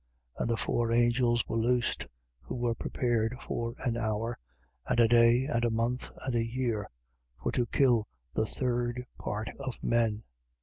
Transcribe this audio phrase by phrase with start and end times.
[0.39, 0.41] 9:15.
[0.41, 2.07] And the four angels were loosed,
[2.41, 4.39] who were prepared for an hour,
[4.87, 6.89] and a day, and a month, and a year:
[7.43, 10.23] for to kill the third part of men.